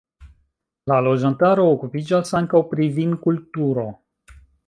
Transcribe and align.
La 0.91 0.95
loĝantaro 1.07 1.65
okupiĝas 1.73 2.33
ankaŭ 2.41 2.63
pri 2.73 2.89
vinkulturo. 2.97 3.87